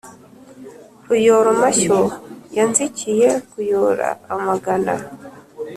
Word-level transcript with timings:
Ruyora-mashyo 1.07 1.99
yanzikiye 2.57 3.29
kuyora 3.49 4.07
amagana. 4.35 4.93